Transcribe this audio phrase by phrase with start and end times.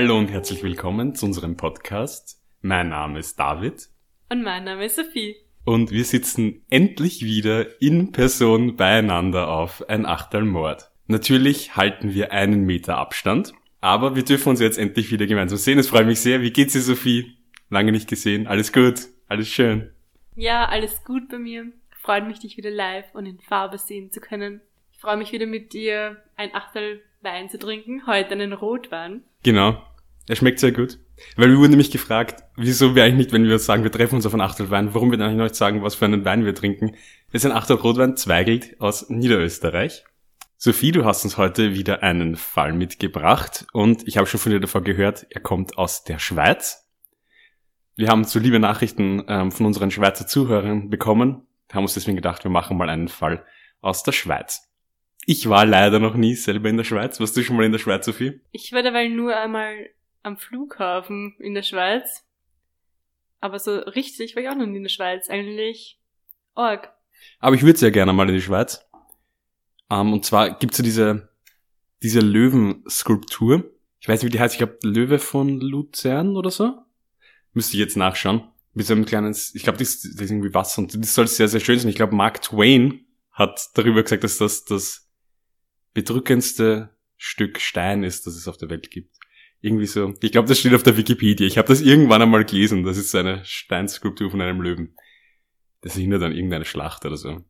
[0.00, 2.40] Hallo und herzlich willkommen zu unserem Podcast.
[2.60, 3.88] Mein Name ist David.
[4.30, 5.34] Und mein Name ist Sophie.
[5.64, 10.92] Und wir sitzen endlich wieder in Person beieinander auf ein Achtelmord.
[11.08, 15.80] Natürlich halten wir einen Meter Abstand, aber wir dürfen uns jetzt endlich wieder gemeinsam sehen.
[15.80, 16.42] Es freut mich sehr.
[16.42, 17.36] Wie geht's dir, Sophie?
[17.68, 18.46] Lange nicht gesehen.
[18.46, 19.08] Alles gut?
[19.26, 19.90] Alles schön?
[20.36, 21.72] Ja, alles gut bei mir.
[22.00, 24.60] Freut mich, dich wieder live und in Farbe sehen zu können.
[24.92, 28.06] Ich freue mich wieder mit dir ein Achtel Wein zu trinken.
[28.06, 29.24] Heute einen Rotwein.
[29.42, 29.82] Genau.
[30.28, 30.98] Er schmeckt sehr gut.
[31.36, 34.26] Weil wir wurden nämlich gefragt, wieso wir eigentlich nicht, wenn wir sagen, wir treffen uns
[34.26, 36.54] auf ein Achtel Wein, warum wir dann eigentlich nicht sagen, was für einen Wein wir
[36.54, 36.92] trinken.
[37.32, 40.04] Das ist ein Achtel Rotwein Zweigelt aus Niederösterreich.
[40.56, 44.58] Sophie, du hast uns heute wieder einen Fall mitgebracht und ich habe schon von dir
[44.58, 46.88] davor gehört, er kommt aus der Schweiz.
[47.94, 52.44] Wir haben so liebe Nachrichten ähm, von unseren Schweizer Zuhörern bekommen, haben uns deswegen gedacht,
[52.44, 53.44] wir machen mal einen Fall
[53.80, 54.67] aus der Schweiz.
[55.30, 57.20] Ich war leider noch nie selber in der Schweiz.
[57.20, 58.40] Warst du schon mal in der Schweiz, Sophie?
[58.50, 59.90] Ich war dabei nur einmal
[60.22, 62.24] am Flughafen in der Schweiz.
[63.38, 65.28] Aber so richtig war ich auch noch nie in der Schweiz.
[65.28, 66.00] Eigentlich
[66.54, 66.90] org.
[67.40, 68.88] Aber ich würde sehr gerne mal in die Schweiz.
[69.90, 71.28] Um, ähm, und zwar gibt's ja diese,
[72.02, 73.70] diese Löwenskulptur.
[74.00, 74.54] Ich weiß nicht, wie die heißt.
[74.54, 76.72] Ich glaube, Löwe von Luzern oder so.
[77.52, 78.48] Müsste ich jetzt nachschauen.
[78.72, 81.48] Mit so einem kleinen, ich glaube, das, das ist irgendwie Wasser und das soll sehr,
[81.48, 81.90] sehr schön sein.
[81.90, 85.07] Ich glaube, Mark Twain hat darüber gesagt, dass das das
[85.98, 89.16] bedrückendste Stück Stein ist, das es auf der Welt gibt.
[89.60, 90.14] Irgendwie so.
[90.20, 91.46] Ich glaube, das steht auf der Wikipedia.
[91.46, 92.84] Ich habe das irgendwann einmal gelesen.
[92.84, 94.96] Das ist eine Steinskulptur von einem Löwen.
[95.80, 97.44] Das erinnert an irgendeine Schlacht oder so.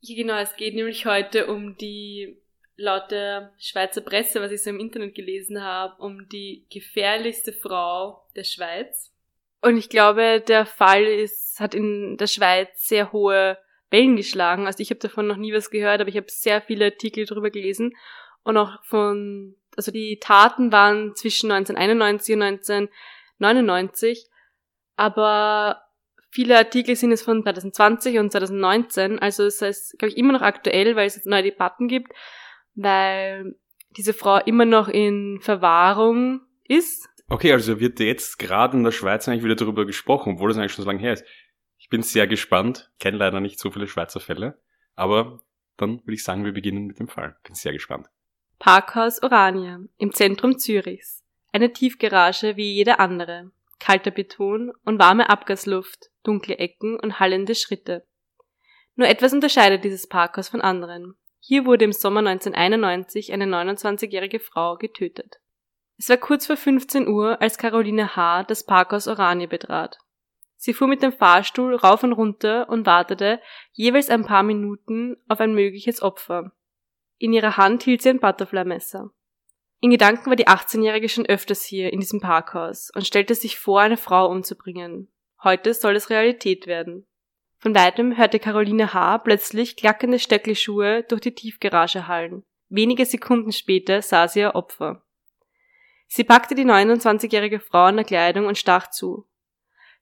[0.00, 0.36] Ja, genau.
[0.38, 2.36] Es geht nämlich heute um die,
[2.74, 8.26] laut der Schweizer Presse, was ich so im Internet gelesen habe, um die gefährlichste Frau
[8.34, 9.14] der Schweiz.
[9.60, 13.56] Und ich glaube, der Fall ist, hat in der Schweiz sehr hohe
[13.92, 14.66] Wellen geschlagen.
[14.66, 17.50] Also ich habe davon noch nie was gehört, aber ich habe sehr viele Artikel darüber
[17.50, 17.94] gelesen
[18.42, 24.26] und auch von, also die Taten waren zwischen 1991 und 1999,
[24.96, 25.82] aber
[26.30, 30.42] viele Artikel sind es von 2020 und 2019, also es ist, glaube ich, immer noch
[30.42, 32.12] aktuell, weil es jetzt neue Debatten gibt,
[32.74, 33.54] weil
[33.96, 37.08] diese Frau immer noch in Verwahrung ist.
[37.28, 40.72] Okay, also wird jetzt gerade in der Schweiz eigentlich wieder darüber gesprochen, obwohl das eigentlich
[40.72, 41.24] schon so lange her ist.
[41.92, 44.58] Bin sehr gespannt, kenne leider nicht so viele Schweizer Fälle,
[44.94, 45.40] aber
[45.76, 47.36] dann würde ich sagen, wir beginnen mit dem Fall.
[47.44, 48.06] Bin sehr gespannt.
[48.58, 51.22] Parkhaus Orania im Zentrum Zürichs.
[51.52, 53.50] Eine Tiefgarage wie jede andere.
[53.78, 58.06] Kalter Beton und warme Abgasluft, dunkle Ecken und hallende Schritte.
[58.94, 61.16] Nur etwas unterscheidet dieses Parkhaus von anderen.
[61.40, 65.40] Hier wurde im Sommer 1991 eine 29-jährige Frau getötet.
[65.98, 68.44] Es war kurz vor 15 Uhr, als Caroline H.
[68.44, 69.98] das Parkhaus Oranie betrat.
[70.64, 73.40] Sie fuhr mit dem Fahrstuhl rauf und runter und wartete
[73.72, 76.52] jeweils ein paar Minuten auf ein mögliches Opfer.
[77.18, 79.10] In ihrer Hand hielt sie ein Butterfly-Messer.
[79.80, 83.80] In Gedanken war die 18-Jährige schon öfters hier in diesem Parkhaus und stellte sich vor,
[83.80, 85.08] eine Frau umzubringen.
[85.42, 87.08] Heute soll es Realität werden.
[87.58, 89.18] Von weitem hörte Caroline H.
[89.18, 92.44] plötzlich klackende Stöckelschuhe durch die Tiefgarage hallen.
[92.68, 95.02] Wenige Sekunden später sah sie ihr Opfer.
[96.06, 99.26] Sie packte die 29-jährige Frau an der Kleidung und stach zu.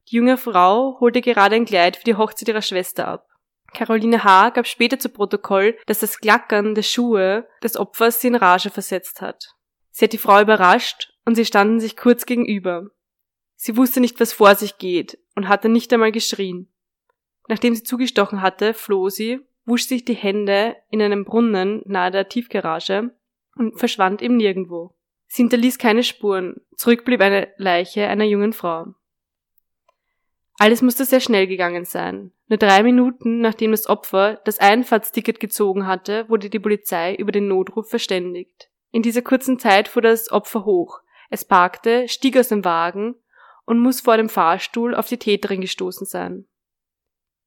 [0.09, 3.27] Die junge Frau holte gerade ein Kleid für die Hochzeit ihrer Schwester ab.
[3.73, 4.51] Caroline H.
[4.51, 9.21] gab später zu Protokoll, dass das Klackern der Schuhe des Opfers sie in Rage versetzt
[9.21, 9.55] hat.
[9.91, 12.91] Sie hat die Frau überrascht und sie standen sich kurz gegenüber.
[13.55, 16.73] Sie wusste nicht, was vor sich geht und hatte nicht einmal geschrien.
[17.49, 22.29] Nachdem sie zugestochen hatte, floh sie, wusch sich die Hände in einem Brunnen nahe der
[22.29, 23.11] Tiefgarage
[23.57, 24.95] und verschwand im Nirgendwo.
[25.27, 28.95] Sie hinterließ keine Spuren, zurück blieb eine Leiche einer jungen Frau.
[30.61, 32.33] Alles musste sehr schnell gegangen sein.
[32.49, 37.49] Nur drei Minuten nachdem das Opfer das Einfahrtsticket gezogen hatte, wurde die Polizei über den
[37.49, 38.69] Notruf verständigt.
[38.91, 41.01] In dieser kurzen Zeit fuhr das Opfer hoch.
[41.31, 43.15] Es parkte, stieg aus dem Wagen
[43.65, 46.47] und muss vor dem Fahrstuhl auf die Täterin gestoßen sein.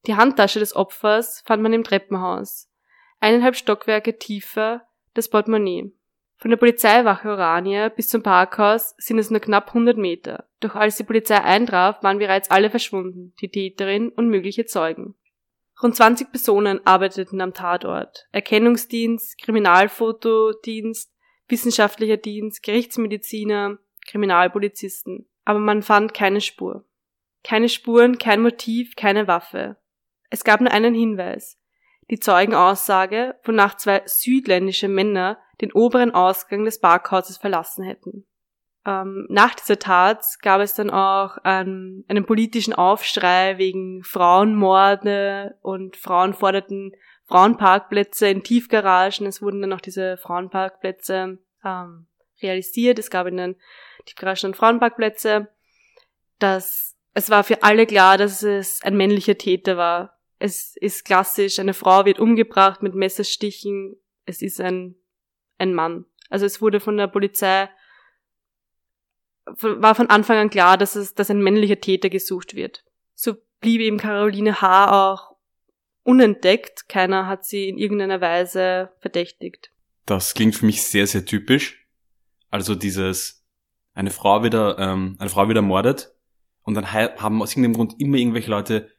[0.07, 2.67] Die Handtasche des Opfers fand man im Treppenhaus.
[3.19, 5.93] Eineinhalb Stockwerke tiefer das Portemonnaie.
[6.43, 10.43] Von der Polizeiwache Orania bis zum Parkhaus sind es nur knapp 100 Meter.
[10.59, 15.15] Doch als die Polizei eintraf, waren bereits alle verschwunden, die Täterin und mögliche Zeugen.
[15.81, 18.27] Rund 20 Personen arbeiteten am Tatort.
[18.33, 21.13] Erkennungsdienst, Kriminalfotodienst,
[21.47, 25.29] wissenschaftlicher Dienst, Gerichtsmediziner, Kriminalpolizisten.
[25.45, 26.83] Aber man fand keine Spur.
[27.45, 29.77] Keine Spuren, kein Motiv, keine Waffe.
[30.29, 31.57] Es gab nur einen Hinweis.
[32.09, 38.25] Die Zeugenaussage, wonach zwei südländische Männer den oberen Ausgang des Parkhauses verlassen hätten.
[38.85, 45.95] Ähm, nach dieser Tat gab es dann auch ähm, einen politischen Aufschrei wegen Frauenmorde und
[45.95, 46.91] Frauen forderten
[47.25, 49.25] Frauenparkplätze in Tiefgaragen.
[49.25, 52.07] Es wurden dann auch diese Frauenparkplätze ähm,
[52.41, 52.99] realisiert.
[52.99, 53.55] Es gab ihnen
[54.05, 55.47] Tiefgarage und Frauenparkplätze,
[56.39, 60.19] dass es war für alle klar, dass es ein männlicher Täter war.
[60.39, 63.95] Es ist klassisch, eine Frau wird umgebracht mit Messerstichen,
[64.25, 64.95] es ist ein,
[65.57, 66.05] ein Mann.
[66.29, 67.69] Also es wurde von der Polizei,
[69.45, 72.83] war von Anfang an klar, dass es, dass ein männlicher Täter gesucht wird.
[73.13, 75.11] So blieb eben Caroline H.
[75.11, 75.35] auch
[76.03, 76.87] unentdeckt.
[76.89, 79.71] Keiner hat sie in irgendeiner Weise verdächtigt.
[80.05, 81.87] Das klingt für mich sehr, sehr typisch.
[82.49, 83.43] Also dieses,
[83.93, 86.13] eine Frau wieder, ähm, eine Frau wieder mordet
[86.63, 88.89] und dann haben aus irgendeinem Grund immer irgendwelche Leute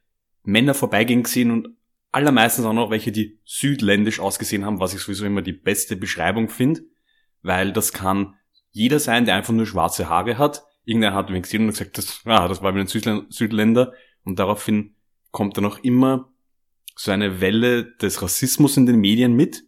[0.42, 1.68] Männer vorbeigehen gesehen und
[2.14, 6.48] allermeistens auch noch welche, die südländisch ausgesehen haben, was ich sowieso immer die beste Beschreibung
[6.48, 6.82] finde,
[7.42, 8.34] weil das kann
[8.70, 10.64] jeder sein, der einfach nur schwarze Haare hat.
[10.84, 13.92] Irgendeiner hat wen gesehen und gesagt, das, ah, das war wieder ein Südländer
[14.24, 14.94] und daraufhin
[15.30, 16.32] kommt dann auch immer
[16.96, 19.64] so eine Welle des Rassismus in den Medien mit,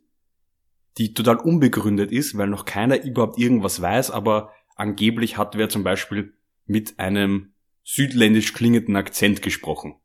[0.98, 5.82] die total unbegründet ist, weil noch keiner überhaupt irgendwas weiß, aber angeblich hat wer zum
[5.82, 6.34] Beispiel
[6.64, 9.96] mit einem südländisch klingenden Akzent gesprochen.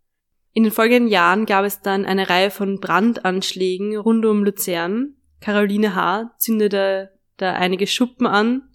[0.54, 5.16] In den folgenden Jahren gab es dann eine Reihe von Brandanschlägen rund um Luzern.
[5.40, 6.36] Caroline H.
[6.38, 8.70] zündete da einige Schuppen an,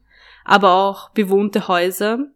[0.45, 2.27] aber auch bewohnte Häuser.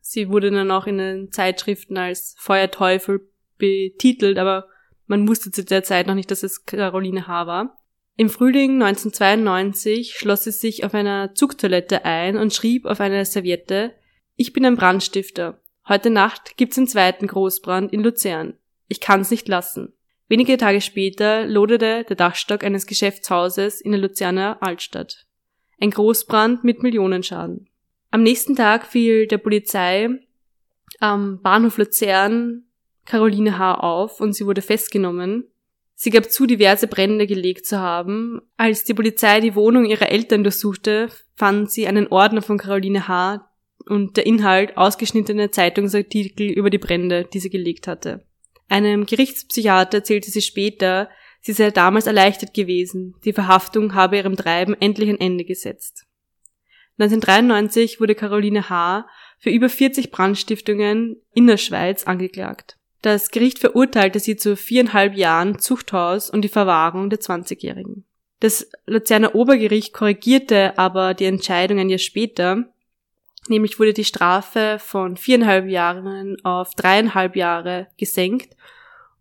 [0.00, 3.28] Sie wurde dann auch in den Zeitschriften als Feuerteufel
[3.58, 4.66] betitelt, aber
[5.06, 7.46] man wusste zu der Zeit noch nicht, dass es Caroline H.
[7.46, 7.76] war.
[8.16, 13.94] Im Frühling 1992 schloss sie sich auf einer Zugtoilette ein und schrieb auf einer Serviette,
[14.36, 15.60] ich bin ein Brandstifter.
[15.90, 18.54] Heute Nacht gibt's einen zweiten Großbrand in Luzern.
[18.86, 19.92] Ich kann's nicht lassen.
[20.28, 25.26] Wenige Tage später loderte der Dachstock eines Geschäftshauses in der Luzerner Altstadt.
[25.80, 27.68] Ein Großbrand mit Millionenschaden.
[28.12, 30.10] Am nächsten Tag fiel der Polizei
[31.00, 32.66] am Bahnhof Luzern
[33.04, 33.74] Caroline H.
[33.74, 35.48] auf und sie wurde festgenommen.
[35.96, 38.40] Sie gab zu, diverse Brände gelegt zu haben.
[38.56, 43.49] Als die Polizei die Wohnung ihrer Eltern durchsuchte, fand sie einen Ordner von Caroline H.
[43.90, 48.24] und der Inhalt ausgeschnittene Zeitungsartikel über die Brände, die sie gelegt hatte.
[48.68, 51.10] Einem Gerichtspsychiater erzählte sie später,
[51.40, 56.06] sie sei damals erleichtert gewesen, die Verhaftung habe ihrem Treiben endlich ein Ende gesetzt.
[56.98, 59.08] 1993 wurde Caroline H.
[59.38, 62.76] für über 40 Brandstiftungen in der Schweiz angeklagt.
[63.02, 68.04] Das Gericht verurteilte sie zu viereinhalb Jahren Zuchthaus und die Verwahrung der 20-Jährigen.
[68.40, 72.72] Das Luzerner Obergericht korrigierte aber die Entscheidung ein Jahr später,
[73.50, 78.56] nämlich wurde die Strafe von viereinhalb Jahren auf dreieinhalb Jahre gesenkt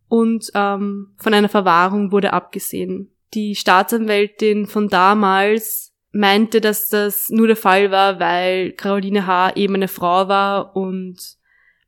[0.07, 3.11] und ähm, von einer Verwahrung wurde abgesehen.
[3.33, 9.55] Die Staatsanwältin von damals meinte, dass das nur der Fall war, weil Caroline H.
[9.55, 11.17] eben eine Frau war und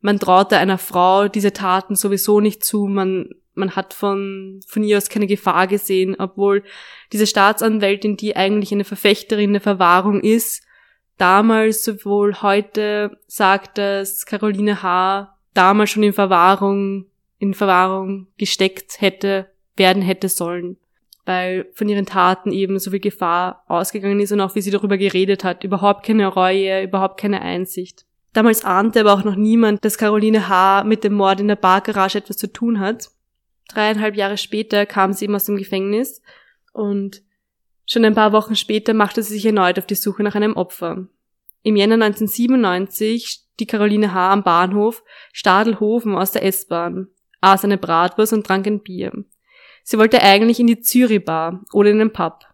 [0.02, 4.98] man traute einer Frau diese Taten sowieso nicht zu, man, man hat von, von ihr
[4.98, 6.64] aus keine Gefahr gesehen, obwohl
[7.12, 10.64] diese Staatsanwältin, die eigentlich eine Verfechterin der Verwahrung ist,
[11.22, 15.38] damals sowohl heute sagt, dass Caroline H.
[15.54, 17.06] damals schon in Verwahrung,
[17.38, 19.48] in Verwahrung gesteckt hätte,
[19.78, 20.78] werden hätte sollen,
[21.26, 24.98] weil von ihren Taten eben so viel Gefahr ausgegangen ist und auch wie sie darüber
[24.98, 28.06] geredet hat, überhaupt keine Reue, überhaupt keine Einsicht.
[28.34, 30.86] Damals ahnte aber auch noch niemand, dass Caroline H.
[30.86, 33.12] mit dem Mord in der Bargarage etwas zu tun hat.
[33.70, 36.24] Dreieinhalb Jahre später kam sie eben aus dem Gefängnis
[36.74, 37.22] und
[37.92, 41.08] schon ein paar Wochen später machte sie sich erneut auf die Suche nach einem Opfer.
[41.64, 44.32] Im Jänner 1997 stieg Caroline H.
[44.32, 47.08] am Bahnhof Stadelhofen aus der S-Bahn,
[47.42, 49.12] aß eine Bratwurst und trank ein Bier.
[49.84, 52.46] Sie wollte eigentlich in die Zürich-Bar oder in den Pub.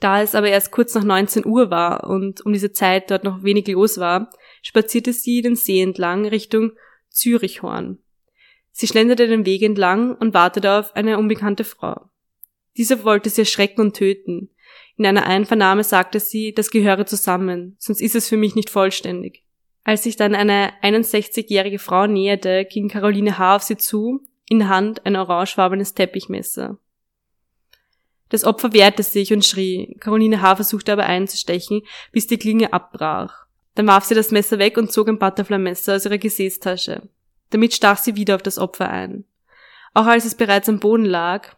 [0.00, 3.42] Da es aber erst kurz nach 19 Uhr war und um diese Zeit dort noch
[3.42, 4.30] wenig los war,
[4.62, 6.72] spazierte sie den See entlang Richtung
[7.08, 7.98] Zürichhorn.
[8.72, 12.10] Sie schlenderte den Weg entlang und wartete auf eine unbekannte Frau.
[12.76, 14.50] Diese wollte sie erschrecken und töten.
[14.96, 19.44] In einer Einvernahme sagte sie, das gehöre zusammen, sonst ist es für mich nicht vollständig.
[19.82, 23.56] Als sich dann eine 61-jährige Frau näherte, ging Caroline H.
[23.56, 26.78] auf sie zu, in Hand ein orangefarbenes Teppichmesser.
[28.30, 29.96] Das Opfer wehrte sich und schrie.
[30.00, 30.56] Caroline H.
[30.56, 33.46] versuchte aber einzustechen, bis die Klinge abbrach.
[33.74, 37.08] Dann warf sie das Messer weg und zog ein Butterfly-Messer aus ihrer Gesäßtasche.
[37.50, 39.24] Damit stach sie wieder auf das Opfer ein.
[39.92, 41.56] Auch als es bereits am Boden lag,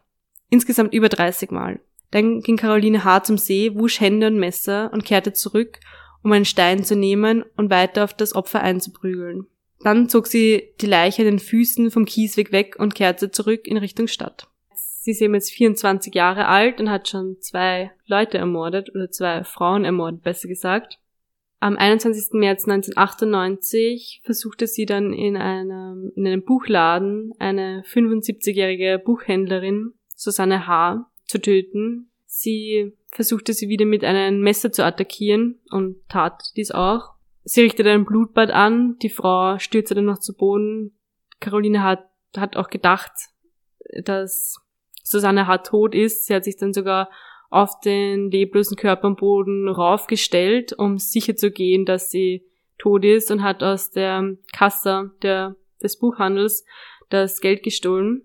[0.49, 1.79] insgesamt über 30 Mal.
[2.11, 3.23] Dann ging Caroline H.
[3.23, 5.79] zum See, wusch Hände und Messer und kehrte zurück,
[6.23, 9.47] um einen Stein zu nehmen und weiter auf das Opfer einzuprügeln.
[9.81, 13.77] Dann zog sie die Leiche an den Füßen vom Kiesweg weg und kehrte zurück in
[13.77, 14.47] Richtung Stadt.
[14.73, 19.43] Sie ist eben jetzt 24 Jahre alt und hat schon zwei Leute ermordet oder zwei
[19.43, 20.99] Frauen ermordet, besser gesagt.
[21.59, 22.33] Am 21.
[22.33, 31.09] März 1998 versuchte sie dann in einem, in einem Buchladen eine 75-jährige Buchhändlerin, Susanne H.,
[31.25, 32.09] zu töten.
[32.25, 37.13] Sie versuchte sie wieder mit einem Messer zu attackieren und tat dies auch.
[37.43, 40.97] Sie richtete ein Blutbad an, die Frau stürzte dann noch zu Boden.
[41.39, 43.11] Caroline hat, hat auch gedacht,
[44.03, 44.57] dass
[45.03, 45.59] Susanne H.
[45.59, 46.25] tot ist.
[46.25, 47.09] Sie hat sich dann sogar
[47.49, 52.45] auf den leblosen Körper am Boden raufgestellt, um sicher zu gehen, dass sie
[52.77, 56.65] tot ist und hat aus der Kasse der, des Buchhandels
[57.09, 58.23] das Geld gestohlen.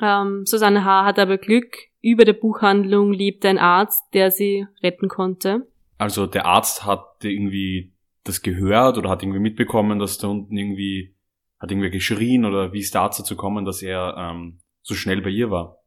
[0.00, 1.04] Ähm, Susanne H.
[1.04, 1.76] hat aber Glück.
[2.00, 5.66] Über der Buchhandlung lebte ein Arzt, der sie retten konnte.
[5.98, 7.92] Also der Arzt hat irgendwie
[8.24, 11.14] das gehört oder hat irgendwie mitbekommen, dass da unten irgendwie
[11.58, 15.22] hat irgendwie geschrien oder wie ist der Arzt dazu gekommen, dass er ähm, so schnell
[15.22, 15.78] bei ihr war?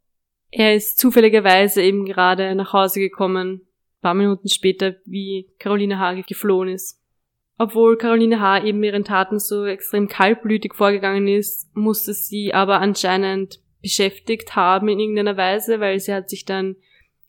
[0.51, 3.61] Er ist zufälligerweise eben gerade nach Hause gekommen,
[4.01, 6.21] paar Minuten später, wie Caroline H.
[6.21, 6.99] geflohen ist.
[7.57, 8.63] Obwohl Caroline H.
[8.63, 14.99] eben ihren Taten so extrem kaltblütig vorgegangen ist, musste sie aber anscheinend beschäftigt haben in
[14.99, 16.75] irgendeiner Weise, weil sie hat sich dann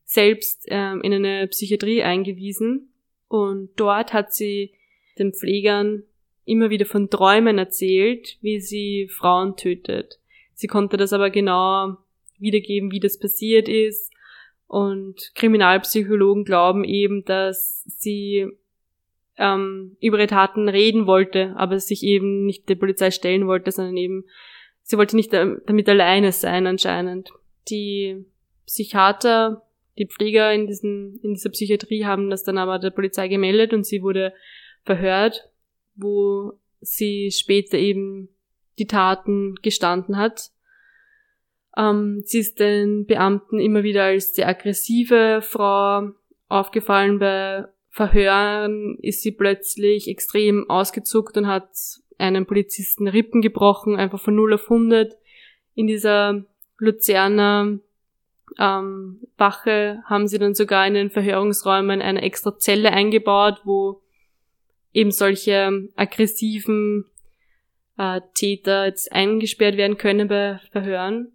[0.05, 2.93] selbst ähm, in eine Psychiatrie eingewiesen
[3.27, 4.73] und dort hat sie
[5.17, 6.03] den Pflegern
[6.45, 10.19] immer wieder von Träumen erzählt, wie sie Frauen tötet.
[10.53, 11.97] Sie konnte das aber genau
[12.39, 14.11] wiedergeben, wie das passiert ist.
[14.67, 18.47] Und Kriminalpsychologen glauben eben, dass sie
[19.37, 23.97] ähm, über ihre Taten reden wollte, aber sich eben nicht der Polizei stellen wollte, sondern
[23.97, 24.25] eben
[24.91, 27.31] sie wollte nicht damit alleine sein anscheinend.
[27.69, 28.25] Die
[28.67, 29.65] Psychiater,
[29.97, 33.85] die Pfleger in, diesen, in dieser Psychiatrie haben das dann aber der Polizei gemeldet und
[33.85, 34.33] sie wurde
[34.83, 35.49] verhört,
[35.95, 38.29] wo sie später eben
[38.79, 40.51] die Taten gestanden hat.
[41.77, 46.11] Ähm, sie ist den Beamten immer wieder als sehr aggressive Frau
[46.49, 47.17] aufgefallen.
[47.17, 51.69] Bei Verhören ist sie plötzlich extrem ausgezuckt und hat
[52.21, 55.17] einen Polizisten Rippen gebrochen, einfach von 0 auf 100.
[55.75, 56.45] In dieser
[56.77, 57.79] Luzerner
[58.59, 64.01] ähm, Wache haben sie dann sogar in den Verhörungsräumen eine extra Zelle eingebaut, wo
[64.93, 67.05] eben solche aggressiven
[67.97, 71.31] äh, Täter jetzt eingesperrt werden können bei Verhören.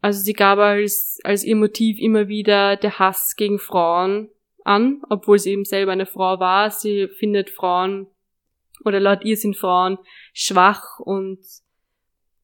[0.00, 4.28] Also sie gab als, als ihr Motiv immer wieder der Hass gegen Frauen
[4.64, 6.70] an, obwohl sie eben selber eine Frau war.
[6.70, 8.06] Sie findet Frauen
[8.84, 9.98] oder laut ihr sind Frauen
[10.32, 11.38] schwach und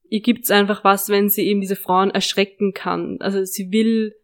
[0.09, 3.19] ihr gibt's einfach was, wenn sie eben diese Frauen erschrecken kann.
[3.21, 4.15] Also sie will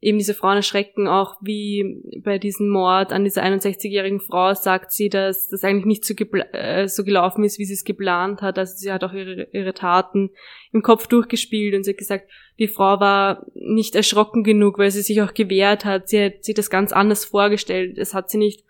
[0.00, 5.08] eben diese Frauen erschrecken, auch wie bei diesem Mord an dieser 61-jährigen Frau sagt sie,
[5.08, 8.58] dass das eigentlich nicht so, äh, so gelaufen ist, wie sie es geplant hat.
[8.58, 10.30] Also sie hat auch ihre, ihre Taten
[10.72, 15.02] im Kopf durchgespielt und sie hat gesagt, die Frau war nicht erschrocken genug, weil sie
[15.02, 16.08] sich auch gewehrt hat.
[16.08, 17.98] Sie hat sich das ganz anders vorgestellt.
[17.98, 18.64] Es hat sie nicht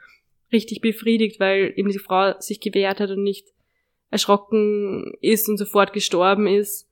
[0.52, 3.48] richtig befriedigt, weil eben die Frau sich gewehrt hat und nicht
[4.10, 6.88] erschrocken ist und sofort gestorben ist.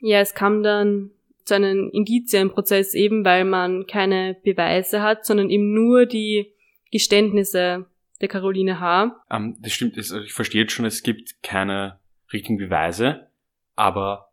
[0.00, 1.10] Ja, es kam dann
[1.44, 6.52] zu einem Indizienprozess eben, weil man keine Beweise hat, sondern eben nur die
[6.90, 7.86] Geständnisse
[8.20, 9.20] der Caroline H.
[9.30, 11.98] Ähm, das stimmt, also ich verstehe jetzt schon, es gibt keine
[12.32, 13.28] richtigen Beweise,
[13.74, 14.30] aber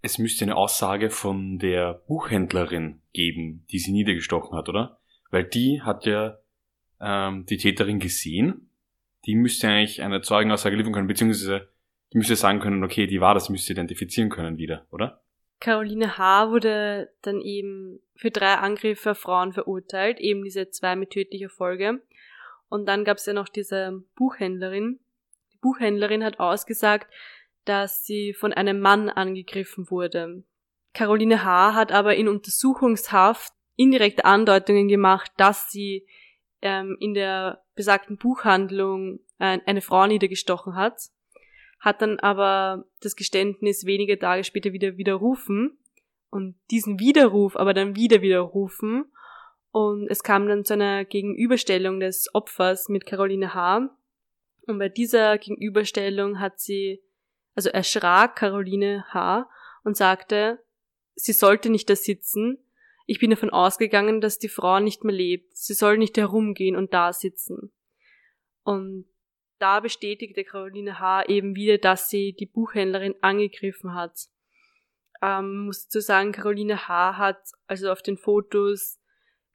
[0.00, 5.00] es müsste eine Aussage von der Buchhändlerin geben, die sie niedergestochen hat, oder?
[5.30, 6.38] Weil die hat ja
[7.00, 8.70] ähm, die Täterin gesehen.
[9.26, 11.68] Die müsste eigentlich eine Zeugenaussage liefern können, beziehungsweise
[12.12, 15.22] die müsste sagen können, okay, die war das, müsste identifizieren können wieder, oder?
[15.60, 16.50] Caroline H.
[16.50, 22.00] wurde dann eben für drei Angriffe auf Frauen verurteilt, eben diese zwei mit tödlicher Folge.
[22.68, 25.00] Und dann gab es ja noch diese Buchhändlerin.
[25.52, 27.12] Die Buchhändlerin hat ausgesagt,
[27.64, 30.44] dass sie von einem Mann angegriffen wurde.
[30.94, 31.74] Caroline H.
[31.74, 36.06] hat aber in Untersuchungshaft indirekte Andeutungen gemacht, dass sie
[36.62, 41.10] ähm, in der besagten Buchhandlung äh, eine Frau niedergestochen hat
[41.80, 45.78] hat dann aber das Geständnis wenige Tage später wieder widerrufen
[46.28, 49.12] und diesen Widerruf aber dann wieder widerrufen
[49.70, 53.90] und es kam dann zu einer Gegenüberstellung des Opfers mit Caroline H.
[54.66, 57.02] Und bei dieser Gegenüberstellung hat sie,
[57.54, 59.48] also erschrak Caroline H.
[59.84, 60.62] und sagte,
[61.14, 62.58] sie sollte nicht da sitzen.
[63.10, 65.56] Ich bin davon ausgegangen, dass die Frau nicht mehr lebt.
[65.56, 67.72] Sie soll nicht herumgehen und da sitzen.
[68.64, 69.06] Und
[69.58, 71.24] da bestätigte Caroline H.
[71.24, 74.26] eben wieder, dass sie die Buchhändlerin angegriffen hat.
[75.22, 77.16] Ähm, muss zu sagen, Caroline H.
[77.16, 79.00] hat also auf den Fotos,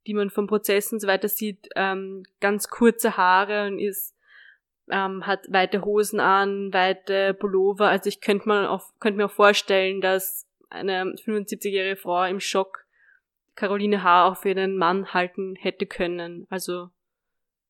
[0.07, 4.17] die man vom Prozess und so weiter sieht, ähm, ganz kurze Haare und ist
[4.89, 7.87] ähm, hat weite Hosen an, weite Pullover.
[7.87, 8.45] Also ich könnte
[8.99, 12.82] könnte mir auch vorstellen, dass eine 75-jährige Frau im Schock
[13.55, 14.27] Caroline H.
[14.27, 16.47] auch für einen Mann halten hätte können.
[16.49, 16.89] Also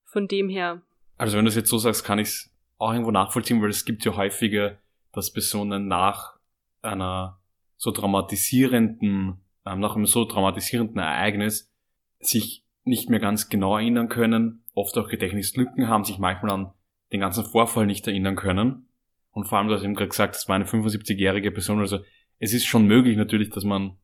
[0.06, 0.82] von dem her
[1.18, 3.86] also wenn du es jetzt so sagst, kann ich es auch irgendwo nachvollziehen, weil es
[3.86, 4.78] gibt ja häufiger,
[5.12, 6.38] dass Personen nach
[6.82, 7.40] einer
[7.78, 11.72] so traumatisierenden, ähm, nach einem so traumatisierenden Ereignis
[12.20, 16.74] sich nicht mehr ganz genau erinnern können, oft auch Gedächtnislücken haben, sich manchmal an
[17.12, 18.88] den ganzen Vorfall nicht erinnern können.
[19.32, 21.80] Und vor allem, du hast eben gerade gesagt, das war eine 75-jährige Person.
[21.80, 22.00] Also
[22.40, 23.98] es ist schon möglich natürlich, dass man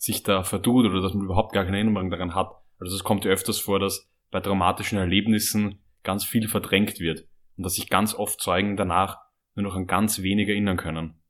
[0.00, 2.50] sich da verdut oder dass man überhaupt gar keine Erinnerung daran hat.
[2.78, 7.28] Also es kommt ja öfters vor, dass bei traumatischen Erlebnissen ganz viel verdrängt wird
[7.58, 9.18] und dass sich ganz oft Zeugen danach
[9.54, 11.20] nur noch an ganz wenige erinnern können.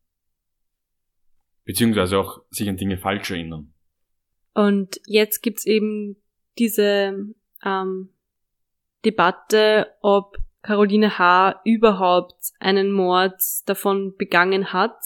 [1.64, 3.74] Beziehungsweise auch sich an Dinge falsch erinnern.
[4.54, 6.16] Und jetzt gibt's eben
[6.56, 7.34] diese
[7.64, 8.10] ähm,
[9.04, 11.60] Debatte, ob Caroline H.
[11.64, 14.96] überhaupt einen Mord davon begangen hat,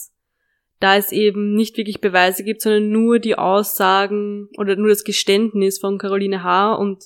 [0.85, 5.79] da es eben nicht wirklich Beweise gibt, sondern nur die Aussagen oder nur das Geständnis
[5.79, 6.75] von Caroline H.
[6.75, 7.05] und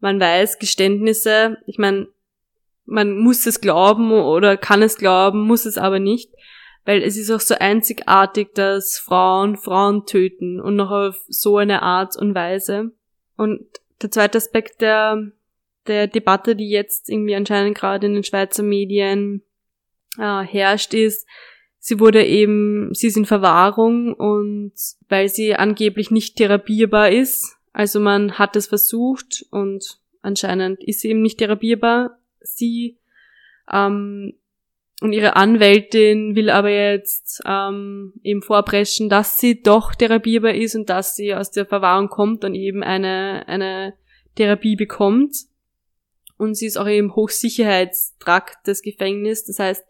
[0.00, 2.08] man weiß, Geständnisse, ich meine,
[2.86, 6.32] man muss es glauben oder kann es glauben, muss es aber nicht,
[6.84, 11.82] weil es ist auch so einzigartig, dass Frauen Frauen töten und noch auf so eine
[11.82, 12.90] Art und Weise.
[13.36, 13.60] Und
[14.02, 15.30] der zweite Aspekt der,
[15.86, 19.44] der Debatte, die jetzt irgendwie anscheinend gerade in den Schweizer Medien
[20.18, 21.24] äh, herrscht, ist,
[21.80, 24.72] sie wurde eben, sie ist in Verwahrung und
[25.08, 31.08] weil sie angeblich nicht therapierbar ist, also man hat es versucht und anscheinend ist sie
[31.08, 32.18] eben nicht therapierbar.
[32.40, 32.98] Sie
[33.72, 34.34] ähm,
[35.00, 40.90] und ihre Anwältin will aber jetzt ähm, eben vorpreschen, dass sie doch therapierbar ist und
[40.90, 43.94] dass sie aus der Verwahrung kommt und eben eine, eine
[44.34, 45.34] Therapie bekommt.
[46.36, 49.46] Und sie ist auch im Hochsicherheitstrakt des Gefängnisses.
[49.46, 49.84] Das heißt,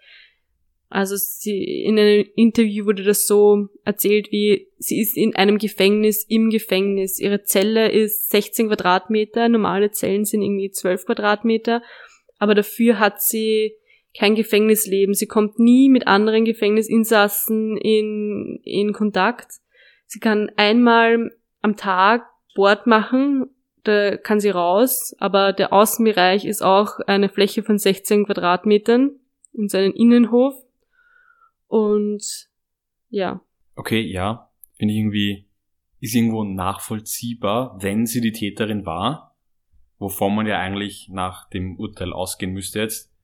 [0.90, 6.24] also sie, in einem Interview wurde das so erzählt, wie sie ist in einem Gefängnis
[6.28, 7.20] im Gefängnis.
[7.20, 11.82] Ihre Zelle ist 16 Quadratmeter, normale Zellen sind irgendwie 12 Quadratmeter,
[12.38, 13.76] aber dafür hat sie
[14.18, 15.14] kein Gefängnisleben.
[15.14, 19.52] Sie kommt nie mit anderen Gefängnisinsassen in, in Kontakt.
[20.06, 21.30] Sie kann einmal
[21.62, 23.46] am Tag Sport machen,
[23.84, 29.12] da kann sie raus, aber der Außenbereich ist auch eine Fläche von 16 Quadratmetern
[29.52, 30.54] in seinen Innenhof.
[31.70, 32.50] Und
[33.10, 33.40] ja.
[33.76, 34.50] Okay, ja.
[34.76, 35.46] Finde ich irgendwie,
[36.00, 39.36] ist irgendwo nachvollziehbar, wenn sie die Täterin war,
[39.98, 43.14] wovon man ja eigentlich nach dem Urteil ausgehen müsste jetzt,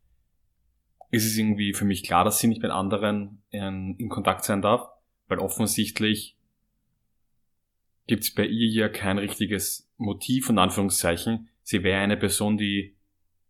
[1.10, 4.62] ist es irgendwie für mich klar, dass sie nicht mit anderen in, in Kontakt sein
[4.62, 4.88] darf,
[5.26, 6.36] weil offensichtlich
[8.06, 11.48] gibt es bei ihr ja kein richtiges Motiv, in Anführungszeichen.
[11.64, 12.94] Sie wäre eine Person, die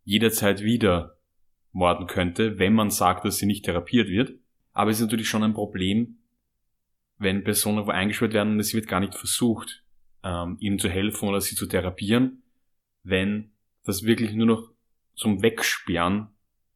[0.05, 1.19] jederzeit wieder
[1.71, 4.39] morden könnte, wenn man sagt, dass sie nicht therapiert wird.
[4.77, 6.19] Aber es ist natürlich schon ein Problem,
[7.17, 9.83] wenn Personen wo eingesperrt werden und es wird gar nicht versucht,
[10.23, 12.43] ähm, ihnen zu helfen oder sie zu therapieren,
[13.01, 13.53] wenn
[13.85, 14.69] das wirklich nur noch
[15.15, 16.27] zum Wegsperren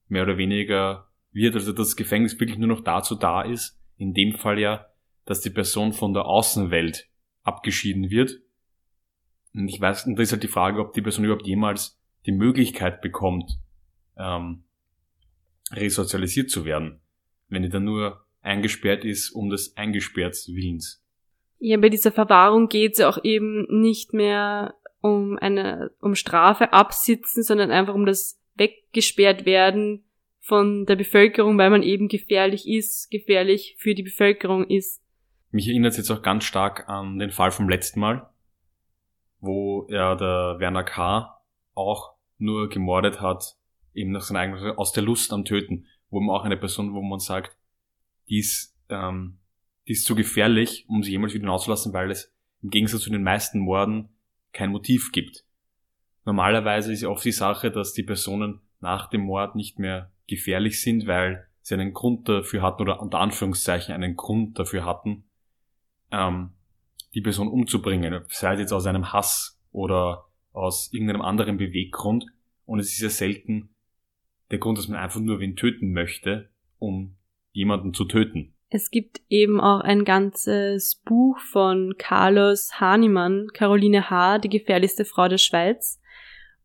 [0.08, 4.34] mehr oder weniger wird, also das Gefängnis wirklich nur noch dazu da ist, in dem
[4.34, 4.88] Fall ja,
[5.26, 7.08] dass die Person von der Außenwelt
[7.44, 8.42] abgeschieden wird.
[9.54, 12.32] Und ich weiß, und da ist halt die Frage, ob die Person überhaupt jemals die
[12.32, 13.60] Möglichkeit bekommt,
[14.18, 14.64] ähm,
[15.72, 17.01] resozialisiert zu werden,
[17.52, 21.06] wenn die dann nur eingesperrt ist, um des eingesperrt Willens.
[21.60, 26.74] Ja, bei dieser Verwahrung geht es ja auch eben nicht mehr um eine, um Strafe
[26.74, 30.04] absitzen, sondern einfach um das weggesperrt werden
[30.40, 35.04] von der Bevölkerung, weil man eben gefährlich ist, gefährlich für die Bevölkerung ist.
[35.52, 38.30] Mich erinnert es jetzt auch ganz stark an den Fall vom letzten Mal,
[39.40, 41.42] wo ja der Werner K.
[41.76, 43.56] auch nur gemordet hat,
[43.94, 47.02] eben nach seiner eigenen, aus der Lust am Töten, wo man auch eine Person, wo
[47.02, 47.58] man sagt,
[48.30, 49.40] die ist, ähm,
[49.88, 53.24] die ist zu gefährlich, um sie jemals wieder hinauszulassen, weil es im Gegensatz zu den
[53.24, 54.10] meisten Morden
[54.54, 55.46] kein Motiv gibt.
[56.26, 61.08] Normalerweise ist oft die Sache, dass die Personen nach dem Mord nicht mehr gefährlich sind,
[61.08, 65.24] weil sie einen Grund dafür hatten oder unter Anführungszeichen einen Grund dafür hatten,
[66.12, 66.52] ähm,
[67.14, 72.26] die Person umzubringen, sei es jetzt aus einem Hass oder aus irgendeinem anderen Beweggrund.
[72.66, 73.71] Und es ist ja selten
[74.52, 77.16] der Grund, dass man einfach nur wen töten möchte, um
[77.52, 78.54] jemanden zu töten.
[78.70, 85.28] Es gibt eben auch ein ganzes Buch von Carlos Hahnemann, Caroline H., die gefährlichste Frau
[85.28, 86.02] der Schweiz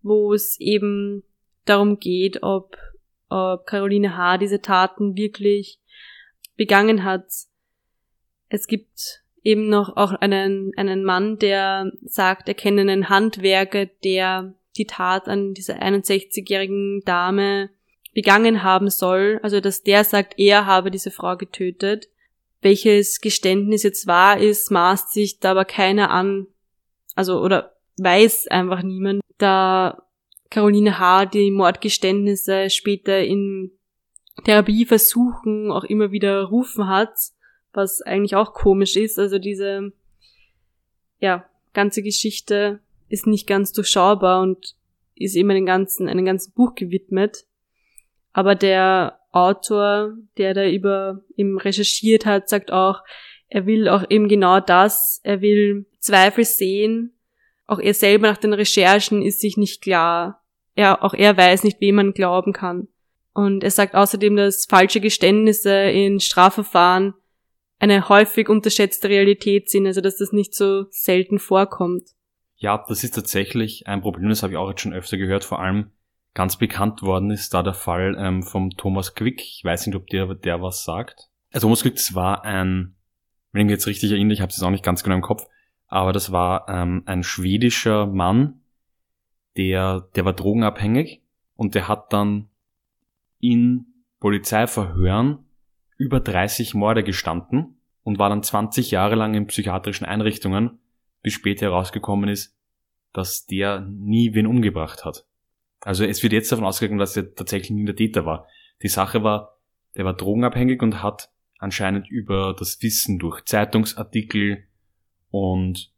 [0.06, 1.24] wo es eben
[1.64, 2.76] darum geht, ob,
[3.28, 4.38] ob Caroline H.
[4.38, 5.80] diese Taten wirklich
[6.56, 7.26] begangen hat.
[8.48, 14.54] Es gibt eben noch auch einen, einen Mann, der sagt, er kenne einen Handwerker, der
[14.76, 17.70] die Tat an dieser 61-jährigen Dame
[18.16, 19.38] begangen haben soll.
[19.42, 22.08] Also, dass der sagt, er habe diese Frau getötet.
[22.62, 26.46] Welches Geständnis jetzt wahr ist, maßt sich da aber keiner an.
[27.14, 30.02] Also, oder weiß einfach niemand da
[30.48, 31.26] Caroline H.
[31.26, 33.72] die Mordgeständnisse später in
[34.44, 37.12] Therapieversuchen auch immer wieder rufen hat,
[37.74, 39.18] was eigentlich auch komisch ist.
[39.18, 39.92] Also diese,
[41.18, 44.74] ja, ganze Geschichte ist nicht ganz durchschaubar und
[45.16, 47.44] ist eben einem ganzen, einem ganzen Buch gewidmet.
[48.36, 53.00] Aber der Autor, der da über ihm recherchiert hat, sagt auch,
[53.48, 57.16] er will auch eben genau das, er will Zweifel sehen.
[57.66, 60.44] Auch er selber nach den Recherchen ist sich nicht klar.
[60.74, 62.88] Er, auch er weiß nicht, wem man glauben kann.
[63.32, 67.14] Und er sagt außerdem, dass falsche Geständnisse in Strafverfahren
[67.78, 72.10] eine häufig unterschätzte Realität sind, also dass das nicht so selten vorkommt.
[72.56, 75.58] Ja, das ist tatsächlich ein Problem, das habe ich auch jetzt schon öfter gehört, vor
[75.58, 75.92] allem
[76.36, 79.40] ganz bekannt worden ist da der Fall ähm, vom Thomas Quick.
[79.40, 81.30] Ich weiß nicht, ob der, der was sagt.
[81.50, 82.94] Also Thomas Quick, das war ein,
[83.52, 85.46] wenn ich mich jetzt richtig erinnere, ich habe es auch nicht ganz genau im Kopf,
[85.88, 88.60] aber das war ähm, ein schwedischer Mann,
[89.56, 91.22] der, der war drogenabhängig
[91.56, 92.50] und der hat dann
[93.40, 93.86] in
[94.20, 95.38] Polizeiverhören
[95.96, 100.80] über 30 Morde gestanden und war dann 20 Jahre lang in psychiatrischen Einrichtungen,
[101.22, 102.54] bis später herausgekommen ist,
[103.14, 105.24] dass der nie wen umgebracht hat.
[105.86, 108.48] Also es wird jetzt davon ausgegangen, dass er tatsächlich nie der Täter war.
[108.82, 109.60] Die Sache war,
[109.96, 114.64] der war drogenabhängig und hat anscheinend über das Wissen durch Zeitungsartikel
[115.30, 115.92] und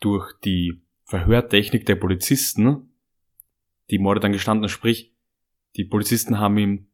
[0.00, 2.94] durch die Verhörtechnik der Polizisten
[3.90, 4.70] die Morde dann gestanden.
[4.70, 5.12] Sprich,
[5.76, 6.86] die Polizisten haben ihm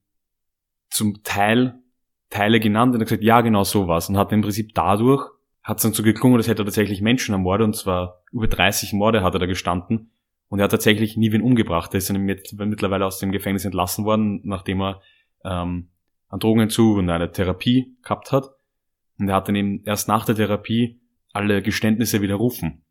[0.91, 1.79] zum Teil
[2.29, 4.09] Teile genannt und er gesagt, ja, genau sowas.
[4.09, 5.31] Und hat im Prinzip dadurch,
[5.63, 8.95] hat es dann so geklungen, als hätte er tatsächlich Menschen ermordet, und zwar über 30
[8.95, 10.12] Morde hat er da gestanden.
[10.53, 11.95] Und er hat tatsächlich nie wen umgebracht.
[11.95, 15.01] Er ist dann mittlerweile aus dem Gefängnis entlassen worden, nachdem er
[15.47, 15.89] ähm,
[16.29, 18.51] an Drogenentzug und eine Therapie gehabt hat.
[19.19, 21.01] Und er hat dann eben erst nach der Therapie
[21.33, 22.85] alle Geständnisse widerrufen.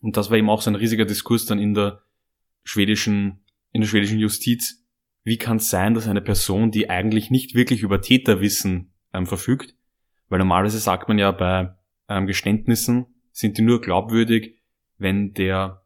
[0.00, 2.00] Und das war eben auch so ein riesiger Diskurs dann in der
[2.64, 4.82] schwedischen, in der schwedischen Justiz,
[5.24, 9.74] wie kann es sein, dass eine Person, die eigentlich nicht wirklich über Täterwissen ähm, verfügt,
[10.30, 11.74] weil normalerweise sagt man ja bei
[12.08, 14.62] ähm, Geständnissen sind die nur glaubwürdig,
[14.96, 15.81] wenn der,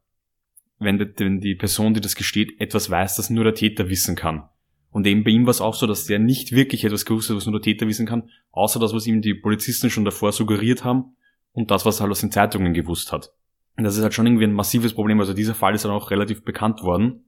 [0.78, 4.16] wenn, de, wenn die Person, die das gesteht, etwas weiß, das nur der Täter wissen
[4.16, 4.48] kann.
[4.90, 7.36] Und eben bei ihm war es auch so, dass der nicht wirklich etwas gewusst hat,
[7.36, 10.84] was nur der Täter wissen kann, außer das, was ihm die Polizisten schon davor suggeriert
[10.84, 11.16] haben
[11.52, 13.32] und das, was er halt aus den Zeitungen gewusst hat.
[13.76, 15.20] Und das ist halt schon irgendwie ein massives Problem.
[15.20, 17.24] Also dieser Fall ist dann auch relativ bekannt worden.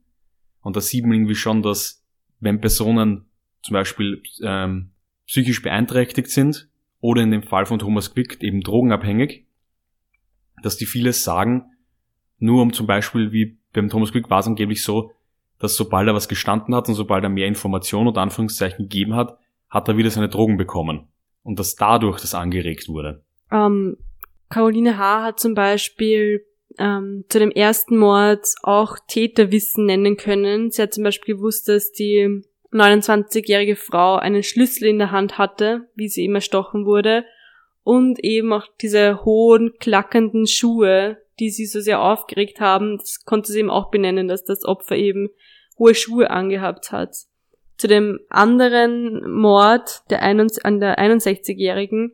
[0.62, 2.02] Und da sieht man irgendwie schon, dass
[2.40, 3.26] wenn Personen
[3.62, 4.90] zum Beispiel ähm,
[5.26, 6.68] psychisch beeinträchtigt sind
[7.00, 9.46] oder in dem Fall von Thomas Quick eben drogenabhängig,
[10.62, 11.66] dass die vieles sagen,
[12.38, 15.12] nur um zum Beispiel, wie beim Thomas Quick war es angeblich so,
[15.58, 19.38] dass sobald er was gestanden hat und sobald er mehr Informationen oder Anführungszeichen gegeben hat,
[19.68, 21.08] hat er wieder seine Drogen bekommen.
[21.42, 23.22] Und dass dadurch das angeregt wurde.
[23.50, 23.96] Ähm,
[24.50, 25.22] Caroline H.
[25.22, 26.44] hat zum Beispiel
[26.78, 30.70] ähm, zu dem ersten Mord auch Täterwissen nennen können.
[30.70, 35.88] Sie hat zum Beispiel gewusst, dass die 29-jährige Frau einen Schlüssel in der Hand hatte,
[35.94, 37.24] wie sie ihm erstochen wurde,
[37.82, 43.52] und eben auch diese hohen, klackernden Schuhe, die sie so sehr aufgeregt haben, das konnte
[43.52, 45.30] sie eben auch benennen, dass das Opfer eben
[45.78, 47.14] hohe Schuhe angehabt hat.
[47.76, 52.12] Zu dem anderen Mord der an der 61-jährigen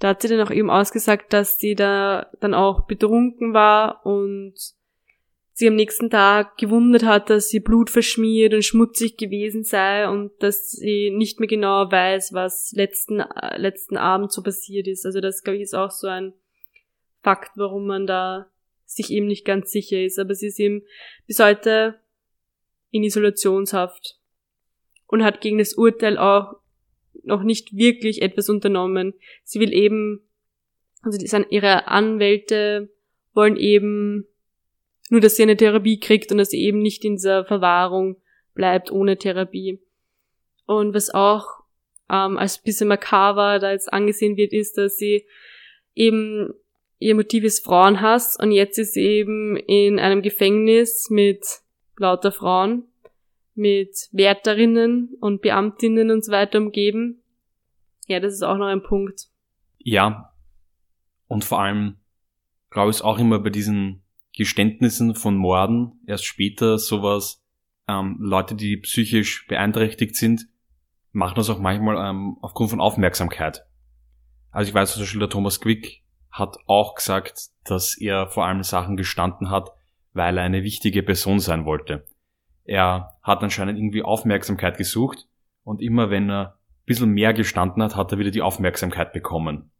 [0.00, 4.54] da hat sie dann auch eben ausgesagt, dass sie da dann auch betrunken war und
[5.52, 10.32] sie am nächsten Tag gewundert hat, dass sie Blut verschmiert und schmutzig gewesen sei und
[10.42, 15.04] dass sie nicht mehr genau weiß, was letzten, äh, letzten Abend so passiert ist.
[15.04, 16.32] Also das, glaube ich, ist auch so ein
[17.22, 18.50] Fakt, warum man da
[18.84, 20.18] sich eben nicht ganz sicher ist.
[20.18, 20.82] Aber sie ist eben
[21.26, 22.00] bis heute
[22.90, 24.18] in Isolationshaft
[25.06, 26.56] und hat gegen das Urteil auch
[27.22, 29.14] noch nicht wirklich etwas unternommen.
[29.44, 30.20] Sie will eben,
[31.02, 31.18] also
[31.50, 32.90] ihre Anwälte
[33.32, 34.26] wollen eben
[35.08, 38.16] nur, dass sie eine Therapie kriegt und dass sie eben nicht in dieser Verwahrung
[38.54, 39.80] bleibt ohne Therapie.
[40.66, 41.46] Und was auch
[42.08, 45.26] ähm, als bisschen makaber da jetzt angesehen wird, ist, dass sie
[45.94, 46.54] eben
[47.00, 51.44] ihr Motiv ist Frauenhass und jetzt ist sie eben in einem Gefängnis mit
[51.96, 52.84] lauter Frauen
[53.54, 57.22] mit Wärterinnen und Beamtinnen und so weiter umgeben.
[58.06, 59.28] Ja, das ist auch noch ein Punkt.
[59.78, 60.32] Ja.
[61.26, 61.96] Und vor allem
[62.70, 64.02] glaube ich auch immer bei diesen
[64.34, 67.44] Geständnissen von Morden erst später sowas,
[67.88, 70.46] ähm, Leute, die psychisch beeinträchtigt sind,
[71.12, 73.66] machen das auch manchmal ähm, aufgrund von Aufmerksamkeit.
[74.50, 78.62] Also ich weiß zum Beispiel, der Thomas Quick hat auch gesagt, dass er vor allem
[78.62, 79.70] Sachen gestanden hat,
[80.12, 82.06] weil er eine wichtige Person sein wollte.
[82.64, 85.26] Er hat anscheinend irgendwie Aufmerksamkeit gesucht
[85.64, 89.70] und immer wenn er ein bisschen mehr gestanden hat, hat er wieder die Aufmerksamkeit bekommen.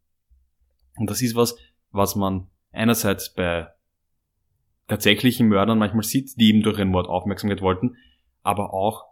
[0.97, 1.57] Und das ist was,
[1.93, 3.69] was man einerseits bei
[4.89, 7.97] tatsächlichen Mördern manchmal sieht, die eben durch einen Mord Aufmerksamkeit wollten,
[8.43, 9.07] aber auch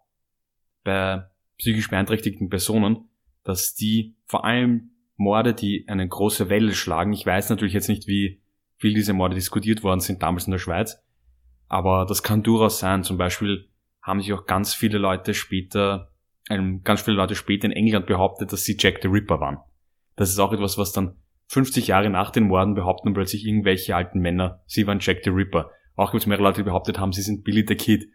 [0.82, 1.24] bei
[1.58, 3.08] psychisch beeinträchtigten Personen,
[3.44, 8.06] dass die vor allem Morde, die eine große Welle schlagen, ich weiß natürlich jetzt nicht,
[8.06, 8.40] wie
[8.78, 11.02] viel diese Morde diskutiert worden sind damals in der Schweiz.
[11.66, 13.02] Aber das kann durchaus sein.
[13.02, 13.68] Zum Beispiel
[14.00, 16.12] haben sich auch ganz viele Leute später,
[16.48, 19.58] ähm, ganz viele Leute später in England behauptet, dass sie Jack the Ripper waren.
[20.16, 21.16] Das ist auch etwas, was dann
[21.48, 25.70] 50 Jahre nach den Morden behaupten plötzlich irgendwelche alten Männer, sie waren Jack the Ripper.
[25.96, 28.08] Auch gibt es mehrere Leute, die behauptet haben, sie sind Billy the Kid.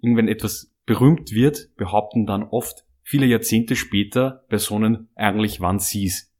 [0.00, 6.32] Irgendwann etwas berühmt wird, behaupten dann oft viele Jahrzehnte später Personen eigentlich, wann sie's.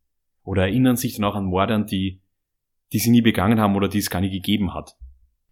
[0.47, 2.23] Oder erinnern sich dann auch an Morde, die,
[2.93, 4.97] die sie nie begangen haben oder die es gar nie gegeben hat.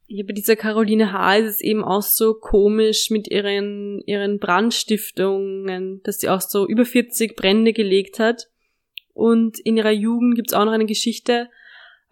[0.06, 1.36] Ja, bei dieser Caroline H.
[1.36, 6.84] ist es eben auch so komisch mit ihren, ihren Brandstiftungen, dass sie auch so über
[6.84, 8.48] 40 Brände gelegt hat.
[9.12, 11.48] Und in ihrer Jugend gibt's auch noch eine Geschichte.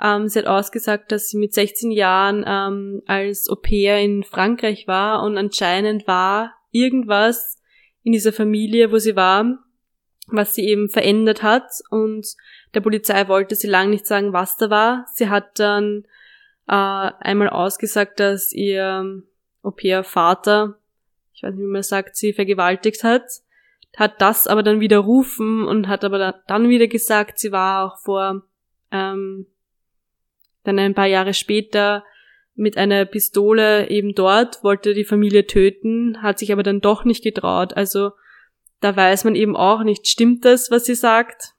[0.03, 4.89] Ähm, sie hat ausgesagt, dass sie mit 16 Jahren ähm, als Au pair in Frankreich
[4.89, 7.61] war und anscheinend war irgendwas
[8.03, 9.59] in dieser Familie, wo sie war,
[10.27, 11.71] was sie eben verändert hat.
[11.91, 12.27] Und
[12.75, 15.07] der Polizei wollte sie lang nicht sagen, was da war.
[15.13, 16.05] Sie hat dann
[16.69, 19.23] äh, einmal ausgesagt, dass ihr
[19.63, 20.79] Au-pair-Vater,
[21.35, 23.25] ich weiß nicht, wie man sagt, sie vergewaltigt hat,
[23.97, 28.43] hat das aber dann widerrufen und hat aber dann wieder gesagt, sie war auch vor
[28.91, 29.47] ähm,
[30.65, 32.05] dann ein paar Jahre später
[32.55, 37.23] mit einer Pistole eben dort, wollte die Familie töten, hat sich aber dann doch nicht
[37.23, 37.75] getraut.
[37.77, 38.13] Also
[38.81, 41.55] da weiß man eben auch nicht, stimmt das, was sie sagt?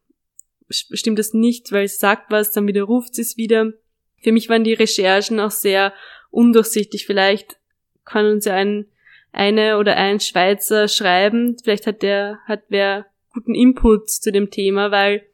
[0.73, 3.73] Stimmt das nicht, weil sie sagt was, dann widerruft sie es wieder.
[4.21, 5.93] Für mich waren die Recherchen auch sehr
[6.31, 7.05] undurchsichtig.
[7.05, 7.57] Vielleicht
[8.05, 8.87] kann uns ja ein,
[9.31, 11.57] eine oder ein Schweizer schreiben.
[11.63, 15.25] Vielleicht hat der, hat wer guten Input zu dem Thema, weil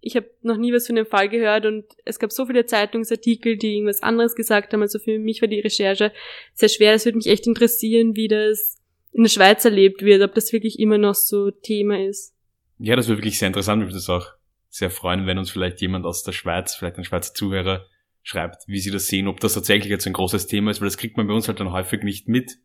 [0.00, 3.56] ich habe noch nie was von dem Fall gehört und es gab so viele Zeitungsartikel,
[3.56, 4.82] die irgendwas anderes gesagt haben.
[4.82, 6.12] Also für mich war die Recherche
[6.52, 6.92] sehr schwer.
[6.92, 8.76] Es würde mich echt interessieren, wie das
[9.12, 12.34] in der Schweiz erlebt wird, ob das wirklich immer noch so Thema ist.
[12.78, 13.82] Ja, das wäre wirklich sehr interessant.
[13.82, 14.26] Ich würde es auch
[14.74, 17.86] sehr freuen, wenn uns vielleicht jemand aus der Schweiz, vielleicht ein Schweizer Zuhörer,
[18.24, 20.96] schreibt, wie sie das sehen, ob das tatsächlich jetzt ein großes Thema ist, weil das
[20.96, 22.58] kriegt man bei uns halt dann häufig nicht mit,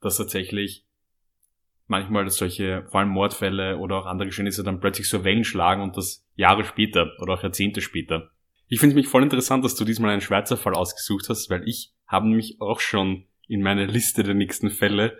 [0.00, 0.86] dass tatsächlich
[1.86, 5.98] manchmal solche, vor allem Mordfälle oder auch andere Geschehnisse dann plötzlich so Wellen schlagen und
[5.98, 8.30] das Jahre später oder auch Jahrzehnte später.
[8.68, 11.92] Ich finde mich voll interessant, dass du diesmal einen Schweizer Fall ausgesucht hast, weil ich
[12.06, 15.18] habe nämlich auch schon in meine Liste der nächsten Fälle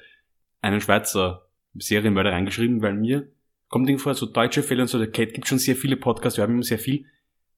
[0.63, 3.31] einen Schweizer Serienmörder reingeschrieben, weil mir
[3.71, 6.37] kommt irgendwie vor, so deutsche Fälle und so, der Kate gibt schon sehr viele Podcasts,
[6.37, 7.07] wir haben immer sehr viel,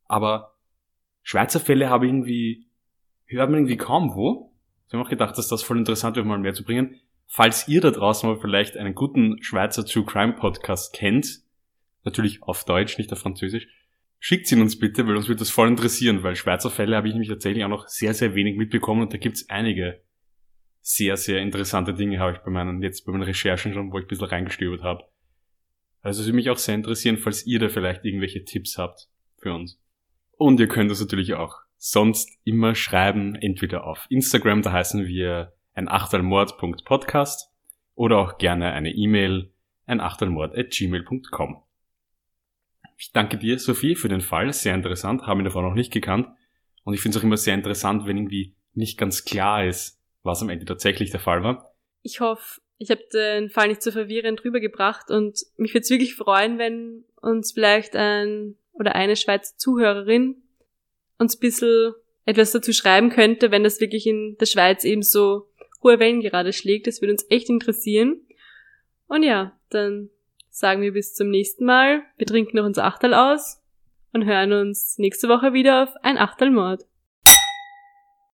[0.05, 0.55] aber
[1.23, 2.67] Schweizer Fälle habe ich irgendwie,
[3.27, 4.53] hört man irgendwie kaum wo.
[4.87, 7.01] Ich habe auch gedacht, dass das voll interessant wäre, mal mehr zu bringen.
[7.27, 11.41] Falls ihr da draußen mal vielleicht einen guten Schweizer True Crime Podcast kennt,
[12.05, 13.69] natürlich auf Deutsch, nicht auf Französisch,
[14.19, 17.15] schickt ihn uns bitte, weil uns wird das voll interessieren, weil Schweizer Fälle habe ich
[17.15, 20.03] nämlich tatsächlich auch noch sehr, sehr wenig mitbekommen und da gibt's einige
[20.83, 24.05] sehr, sehr interessante Dinge habe ich bei meinen, jetzt bei meinen Recherchen schon, wo ich
[24.05, 25.05] ein bisschen reingestöbert habe.
[26.03, 29.55] Also es würde mich auch sehr interessieren, falls ihr da vielleicht irgendwelche Tipps habt für
[29.55, 29.81] uns.
[30.37, 35.53] Und ihr könnt uns natürlich auch sonst immer schreiben, entweder auf Instagram, da heißen wir
[35.75, 37.51] ein achtelmord.podcast
[37.95, 39.53] oder auch gerne eine E-Mail
[39.87, 41.63] ein achtelmord.gmail.com.
[42.97, 44.53] Ich danke dir, Sophie, für den Fall.
[44.53, 46.29] Sehr interessant, habe ihn davor noch nicht gekannt.
[46.85, 50.43] Und ich finde es auch immer sehr interessant, wenn irgendwie nicht ganz klar ist, was
[50.43, 51.75] am Ende tatsächlich der Fall war.
[52.03, 56.17] Ich hoffe, ich habe den Fall nicht so verwirrend rübergebracht und mich würde es wirklich
[56.17, 60.43] freuen, wenn uns vielleicht ein oder eine Schweizer Zuhörerin
[61.17, 65.49] uns ein bisschen etwas dazu schreiben könnte, wenn das wirklich in der Schweiz eben so
[65.81, 66.89] hohe Wellen gerade schlägt.
[66.89, 68.27] Das würde uns echt interessieren.
[69.07, 70.11] Und ja, dann
[70.51, 72.03] sagen wir bis zum nächsten Mal.
[72.17, 73.63] Wir trinken noch unser Achtel aus
[74.13, 76.85] und hören uns nächste Woche wieder auf ein Achtelmord.